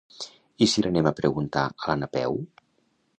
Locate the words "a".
1.09-1.13, 1.85-1.91